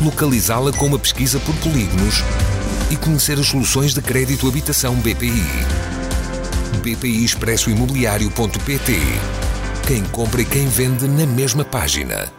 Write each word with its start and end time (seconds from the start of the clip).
localizá-la 0.00 0.72
com 0.72 0.86
uma 0.86 0.98
pesquisa 0.98 1.40
por 1.40 1.54
polígonos 1.56 2.22
e 2.90 2.96
conhecer 2.96 3.38
as 3.38 3.46
soluções 3.46 3.92
de 3.92 4.00
crédito 4.00 4.48
habitação 4.48 4.94
BPI. 4.96 5.42
BPI 6.82 7.24
Expresso 7.24 7.70
Imobiliário.pt 7.70 8.92
Quem 9.86 10.04
compra 10.04 10.42
e 10.42 10.44
quem 10.44 10.66
vende 10.68 11.06
na 11.08 11.26
mesma 11.26 11.64
página. 11.64 12.32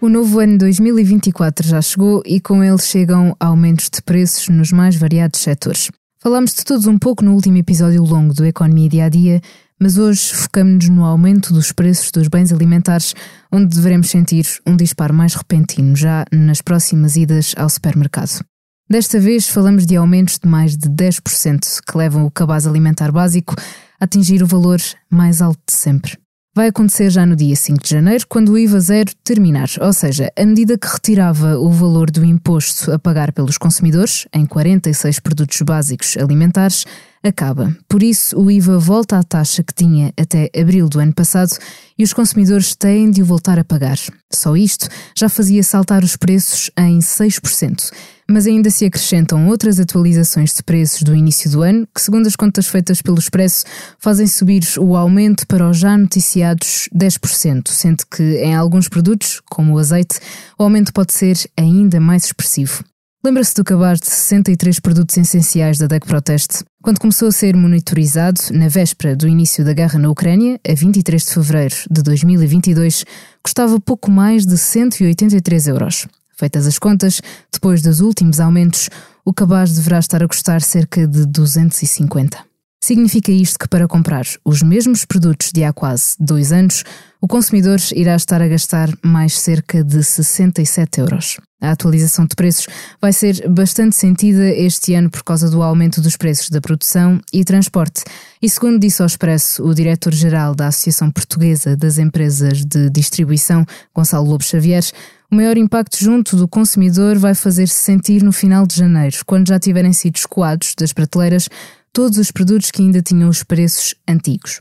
O 0.00 0.08
novo 0.08 0.38
ano 0.38 0.58
2024 0.58 1.66
já 1.66 1.82
chegou 1.82 2.22
e 2.24 2.40
com 2.40 2.62
ele 2.62 2.78
chegam 2.78 3.34
aumentos 3.40 3.90
de 3.92 4.00
preços 4.00 4.48
nos 4.48 4.70
mais 4.70 4.94
variados 4.94 5.40
setores. 5.40 5.90
Falámos 6.20 6.54
de 6.54 6.64
todos 6.64 6.86
um 6.86 6.98
pouco 6.98 7.24
no 7.24 7.34
último 7.34 7.56
episódio 7.56 8.04
longo 8.04 8.32
do 8.34 8.44
Economia 8.44 8.88
Dia 8.88 9.04
a 9.06 9.08
Dia, 9.08 9.40
mas 9.80 9.98
hoje 9.98 10.34
focamos-nos 10.34 10.88
no 10.88 11.04
aumento 11.04 11.52
dos 11.52 11.72
preços 11.72 12.10
dos 12.10 12.28
bens 12.28 12.52
alimentares, 12.52 13.14
onde 13.52 13.74
devemos 13.74 14.10
sentir 14.10 14.46
um 14.66 14.76
disparo 14.76 15.14
mais 15.14 15.34
repentino 15.34 15.94
já 15.94 16.24
nas 16.32 16.60
próximas 16.60 17.16
idas 17.16 17.54
ao 17.56 17.68
supermercado. 17.68 18.44
Desta 18.90 19.20
vez 19.20 19.48
falamos 19.48 19.86
de 19.86 19.96
aumentos 19.96 20.38
de 20.38 20.48
mais 20.48 20.76
de 20.76 20.88
10%, 20.88 21.80
que 21.86 21.96
levam 21.96 22.24
o 22.24 22.30
cabaz 22.30 22.66
alimentar 22.66 23.12
básico 23.12 23.54
a 24.00 24.04
atingir 24.04 24.42
o 24.42 24.46
valor 24.46 24.80
mais 25.10 25.42
alto 25.42 25.60
de 25.66 25.74
sempre 25.74 26.18
vai 26.58 26.66
acontecer 26.66 27.08
já 27.08 27.24
no 27.24 27.36
dia 27.36 27.54
5 27.54 27.84
de 27.84 27.90
janeiro, 27.90 28.26
quando 28.28 28.48
o 28.48 28.58
IVA 28.58 28.80
zero 28.80 29.12
terminar, 29.22 29.68
ou 29.80 29.92
seja, 29.92 30.28
a 30.36 30.44
medida 30.44 30.76
que 30.76 30.88
retirava 30.88 31.56
o 31.56 31.70
valor 31.70 32.10
do 32.10 32.24
imposto 32.24 32.90
a 32.90 32.98
pagar 32.98 33.30
pelos 33.30 33.56
consumidores 33.56 34.26
em 34.34 34.44
46 34.44 35.20
produtos 35.20 35.62
básicos 35.62 36.16
alimentares 36.16 36.84
acaba. 37.22 37.76
Por 37.88 38.02
isso, 38.02 38.38
o 38.38 38.50
IVA 38.50 38.78
volta 38.78 39.18
à 39.18 39.22
taxa 39.22 39.62
que 39.62 39.74
tinha 39.74 40.12
até 40.18 40.50
abril 40.58 40.88
do 40.88 41.00
ano 41.00 41.12
passado 41.12 41.56
e 41.98 42.04
os 42.04 42.12
consumidores 42.12 42.74
têm 42.74 43.10
de 43.10 43.22
o 43.22 43.24
voltar 43.24 43.58
a 43.58 43.64
pagar. 43.64 43.98
Só 44.32 44.56
isto 44.56 44.88
já 45.16 45.28
fazia 45.28 45.62
saltar 45.62 46.04
os 46.04 46.16
preços 46.16 46.70
em 46.76 46.98
6% 46.98 47.90
mas 48.30 48.46
ainda 48.46 48.68
se 48.68 48.84
acrescentam 48.84 49.48
outras 49.48 49.80
atualizações 49.80 50.52
de 50.52 50.62
preços 50.62 51.02
do 51.02 51.16
início 51.16 51.50
do 51.50 51.62
ano, 51.62 51.88
que, 51.94 52.00
segundo 52.00 52.26
as 52.26 52.36
contas 52.36 52.66
feitas 52.66 53.00
pelo 53.00 53.18
Expresso, 53.18 53.64
fazem 53.98 54.26
subir 54.26 54.62
o 54.78 54.94
aumento 54.94 55.46
para 55.46 55.68
os 55.68 55.78
já 55.78 55.96
noticiados 55.96 56.90
10%, 56.94 57.68
sendo 57.68 58.04
que 58.06 58.22
em 58.42 58.54
alguns 58.54 58.86
produtos, 58.86 59.40
como 59.46 59.74
o 59.74 59.78
azeite, 59.78 60.20
o 60.58 60.62
aumento 60.62 60.92
pode 60.92 61.14
ser 61.14 61.38
ainda 61.56 61.98
mais 61.98 62.26
expressivo. 62.26 62.84
Lembra-se 63.24 63.52
do 63.52 63.64
cabaz 63.64 63.98
de 63.98 64.06
63 64.06 64.78
produtos 64.78 65.16
essenciais 65.16 65.76
da 65.76 65.88
DEC 65.88 66.06
Proteste? 66.06 66.64
Quando 66.80 67.00
começou 67.00 67.26
a 67.26 67.32
ser 67.32 67.56
monitorizado, 67.56 68.40
na 68.52 68.68
véspera 68.68 69.16
do 69.16 69.26
início 69.26 69.64
da 69.64 69.72
guerra 69.72 69.98
na 69.98 70.08
Ucrânia, 70.08 70.60
a 70.66 70.72
23 70.72 71.24
de 71.24 71.34
fevereiro 71.34 71.74
de 71.90 72.00
2022, 72.00 73.04
custava 73.42 73.80
pouco 73.80 74.08
mais 74.08 74.46
de 74.46 74.56
183 74.56 75.66
euros. 75.66 76.06
Feitas 76.36 76.64
as 76.64 76.78
contas, 76.78 77.20
depois 77.52 77.82
dos 77.82 77.98
últimos 78.00 78.38
aumentos, 78.38 78.88
o 79.24 79.34
cabaz 79.34 79.74
deverá 79.74 79.98
estar 79.98 80.22
a 80.22 80.28
custar 80.28 80.62
cerca 80.62 81.04
de 81.04 81.26
250. 81.26 82.38
Significa 82.80 83.32
isto 83.32 83.58
que 83.58 83.68
para 83.68 83.88
comprar 83.88 84.26
os 84.44 84.62
mesmos 84.62 85.04
produtos 85.04 85.50
de 85.50 85.64
há 85.64 85.72
quase 85.72 86.14
dois 86.20 86.52
anos, 86.52 86.84
o 87.20 87.26
consumidor 87.26 87.80
irá 87.96 88.14
estar 88.14 88.40
a 88.40 88.46
gastar 88.46 88.88
mais 89.02 89.40
cerca 89.40 89.82
de 89.82 90.04
67 90.04 91.00
euros. 91.00 91.36
A 91.60 91.72
atualização 91.72 92.24
de 92.24 92.36
preços 92.36 92.66
vai 93.00 93.12
ser 93.12 93.48
bastante 93.48 93.96
sentida 93.96 94.48
este 94.48 94.94
ano 94.94 95.10
por 95.10 95.24
causa 95.24 95.50
do 95.50 95.62
aumento 95.62 96.00
dos 96.00 96.16
preços 96.16 96.50
da 96.50 96.60
produção 96.60 97.20
e 97.32 97.44
transporte. 97.44 98.04
E 98.40 98.48
segundo 98.48 98.78
disse 98.78 99.02
ao 99.02 99.06
Expresso 99.06 99.64
o 99.64 99.74
diretor-geral 99.74 100.54
da 100.54 100.68
Associação 100.68 101.10
Portuguesa 101.10 101.76
das 101.76 101.98
Empresas 101.98 102.64
de 102.64 102.88
Distribuição, 102.90 103.66
Gonçalo 103.92 104.28
Lobo 104.28 104.44
Xavier, 104.44 104.84
o 105.30 105.34
maior 105.34 105.56
impacto 105.56 105.98
junto 105.98 106.36
do 106.36 106.46
consumidor 106.46 107.18
vai 107.18 107.34
fazer-se 107.34 107.74
sentir 107.74 108.22
no 108.22 108.32
final 108.32 108.66
de 108.66 108.76
janeiro, 108.76 109.16
quando 109.26 109.48
já 109.48 109.58
tiverem 109.58 109.92
sido 109.92 110.16
escoados 110.16 110.74
das 110.78 110.92
prateleiras 110.92 111.48
todos 111.92 112.18
os 112.18 112.30
produtos 112.30 112.70
que 112.70 112.82
ainda 112.82 113.02
tinham 113.02 113.28
os 113.28 113.42
preços 113.42 113.94
antigos. 114.08 114.60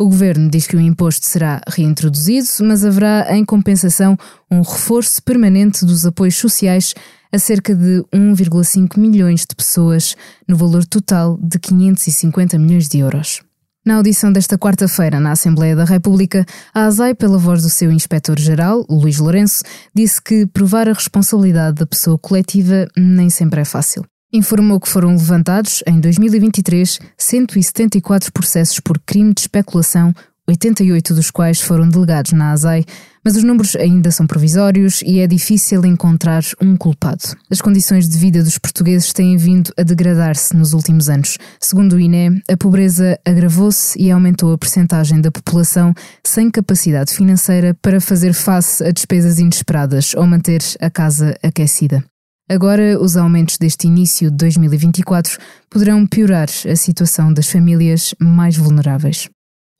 O 0.00 0.04
governo 0.04 0.48
diz 0.48 0.64
que 0.64 0.76
o 0.76 0.80
imposto 0.80 1.26
será 1.26 1.60
reintroduzido, 1.66 2.46
mas 2.60 2.84
haverá, 2.84 3.36
em 3.36 3.44
compensação, 3.44 4.16
um 4.48 4.60
reforço 4.60 5.20
permanente 5.20 5.84
dos 5.84 6.06
apoios 6.06 6.36
sociais 6.36 6.94
a 7.32 7.38
cerca 7.38 7.74
de 7.74 8.04
1,5 8.14 8.96
milhões 8.96 9.40
de 9.40 9.56
pessoas, 9.56 10.16
no 10.46 10.56
valor 10.56 10.84
total 10.86 11.36
de 11.42 11.58
550 11.58 12.56
milhões 12.60 12.88
de 12.88 12.98
euros. 12.98 13.42
Na 13.84 13.96
audição 13.96 14.30
desta 14.30 14.56
quarta-feira 14.56 15.18
na 15.18 15.32
Assembleia 15.32 15.74
da 15.74 15.84
República, 15.84 16.46
a 16.72 16.84
ASAI, 16.84 17.12
pela 17.14 17.36
voz 17.36 17.62
do 17.62 17.68
seu 17.68 17.90
inspetor-geral, 17.90 18.86
Luís 18.88 19.18
Lourenço, 19.18 19.64
disse 19.92 20.22
que 20.22 20.46
provar 20.46 20.88
a 20.88 20.92
responsabilidade 20.92 21.78
da 21.78 21.86
pessoa 21.86 22.16
coletiva 22.16 22.86
nem 22.96 23.28
sempre 23.30 23.62
é 23.62 23.64
fácil. 23.64 24.04
Informou 24.32 24.78
que 24.78 24.88
foram 24.88 25.12
levantados, 25.12 25.82
em 25.86 25.98
2023, 26.00 26.98
174 27.16 28.30
processos 28.30 28.78
por 28.78 28.98
crime 28.98 29.32
de 29.32 29.40
especulação 29.40 30.14
88 30.48 31.14
dos 31.14 31.30
quais 31.30 31.60
foram 31.60 31.88
delegados 31.88 32.32
na 32.32 32.52
ASAI, 32.52 32.84
mas 33.22 33.36
os 33.36 33.44
números 33.44 33.76
ainda 33.76 34.10
são 34.10 34.26
provisórios 34.26 35.02
e 35.02 35.20
é 35.20 35.26
difícil 35.26 35.84
encontrar 35.84 36.42
um 36.60 36.74
culpado. 36.76 37.22
As 37.50 37.60
condições 37.60 38.08
de 38.08 38.16
vida 38.16 38.42
dos 38.42 38.56
portugueses 38.56 39.12
têm 39.12 39.36
vindo 39.36 39.70
a 39.76 39.82
degradar-se 39.82 40.56
nos 40.56 40.72
últimos 40.72 41.10
anos. 41.10 41.36
Segundo 41.60 41.94
o 41.94 42.00
INE, 42.00 42.42
a 42.50 42.56
pobreza 42.56 43.18
agravou-se 43.24 44.00
e 44.00 44.10
aumentou 44.10 44.52
a 44.52 44.58
percentagem 44.58 45.20
da 45.20 45.30
população 45.30 45.92
sem 46.24 46.50
capacidade 46.50 47.12
financeira 47.12 47.76
para 47.82 48.00
fazer 48.00 48.32
face 48.32 48.82
a 48.82 48.90
despesas 48.90 49.38
inesperadas 49.38 50.14
ou 50.14 50.26
manter 50.26 50.62
a 50.80 50.88
casa 50.88 51.36
aquecida. 51.42 52.02
Agora, 52.48 52.98
os 52.98 53.16
aumentos 53.16 53.58
deste 53.58 53.86
início 53.86 54.30
de 54.30 54.36
2024 54.38 55.38
poderão 55.68 56.06
piorar 56.06 56.48
a 56.66 56.76
situação 56.76 57.32
das 57.32 57.50
famílias 57.50 58.14
mais 58.18 58.56
vulneráveis. 58.56 59.28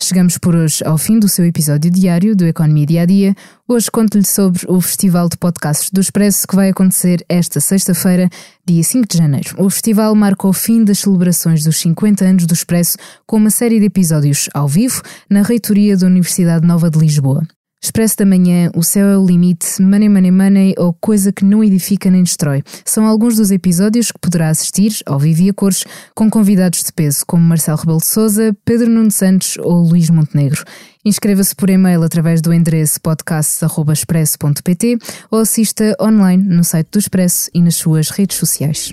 Chegamos 0.00 0.38
por 0.38 0.54
hoje 0.54 0.84
ao 0.84 0.96
fim 0.96 1.18
do 1.18 1.28
seu 1.28 1.44
episódio 1.44 1.90
diário 1.90 2.36
do 2.36 2.46
Economia 2.46 2.86
Dia 2.86 3.02
a 3.02 3.06
Dia. 3.06 3.34
Hoje 3.66 3.90
conto-lhe 3.90 4.24
sobre 4.24 4.64
o 4.68 4.80
Festival 4.80 5.28
de 5.28 5.36
Podcasts 5.36 5.90
do 5.90 6.00
Expresso 6.00 6.46
que 6.46 6.54
vai 6.54 6.68
acontecer 6.68 7.24
esta 7.28 7.58
sexta-feira, 7.58 8.28
dia 8.64 8.82
5 8.82 9.08
de 9.08 9.18
janeiro. 9.18 9.54
O 9.58 9.68
festival 9.68 10.14
marca 10.14 10.46
o 10.46 10.52
fim 10.52 10.84
das 10.84 11.00
celebrações 11.00 11.64
dos 11.64 11.78
50 11.78 12.24
anos 12.24 12.46
do 12.46 12.54
Expresso 12.54 12.96
com 13.26 13.38
uma 13.38 13.50
série 13.50 13.80
de 13.80 13.86
episódios 13.86 14.48
ao 14.54 14.68
vivo 14.68 15.02
na 15.28 15.42
reitoria 15.42 15.96
da 15.96 16.06
Universidade 16.06 16.66
Nova 16.66 16.88
de 16.88 16.98
Lisboa. 16.98 17.42
Expresso 17.80 18.16
da 18.16 18.26
Manhã, 18.26 18.70
O 18.74 18.82
Céu 18.82 19.06
é 19.06 19.16
o 19.16 19.24
Limite, 19.24 19.80
Money 19.80 20.08
Money 20.08 20.30
Money 20.32 20.74
ou 20.76 20.92
Coisa 20.92 21.32
que 21.32 21.44
não 21.44 21.62
edifica 21.62 22.10
nem 22.10 22.24
destrói. 22.24 22.62
São 22.84 23.06
alguns 23.06 23.36
dos 23.36 23.50
episódios 23.52 24.10
que 24.10 24.18
poderá 24.18 24.48
assistir, 24.48 25.00
ao 25.06 25.18
vivo 25.18 25.42
e 25.42 25.50
a 25.50 25.54
cores, 25.54 25.84
com 26.14 26.28
convidados 26.28 26.82
de 26.82 26.92
peso 26.92 27.24
como 27.26 27.42
Marcelo 27.44 27.78
Rebelo 27.78 27.98
de 27.98 28.06
Souza, 28.06 28.56
Pedro 28.64 28.90
Nuno 28.90 29.10
Santos 29.10 29.56
ou 29.58 29.82
Luís 29.82 30.10
Montenegro. 30.10 30.64
Inscreva-se 31.04 31.54
por 31.54 31.70
e-mail 31.70 32.02
através 32.02 32.42
do 32.42 32.52
endereço 32.52 33.00
podcast.expresso.pt 33.00 34.98
ou 35.30 35.38
assista 35.38 35.96
online 36.00 36.42
no 36.42 36.64
site 36.64 36.88
do 36.90 36.98
Expresso 36.98 37.48
e 37.54 37.62
nas 37.62 37.76
suas 37.76 38.10
redes 38.10 38.36
sociais. 38.36 38.92